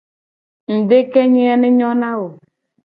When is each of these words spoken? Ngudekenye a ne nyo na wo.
Ngudekenye 0.73 1.43
a 1.53 1.55
ne 1.57 1.69
nyo 1.77 1.89
na 2.01 2.11
wo. 2.19 2.27